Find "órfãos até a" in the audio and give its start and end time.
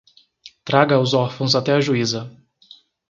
1.13-1.79